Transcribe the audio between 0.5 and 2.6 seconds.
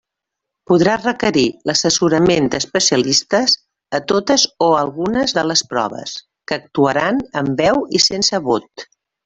Podrà requerir l'assessorament